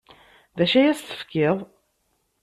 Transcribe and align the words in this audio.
D 0.57 0.59
acu 0.63 0.75
ay 0.79 0.85
as-tefkiḍ? 0.91 1.57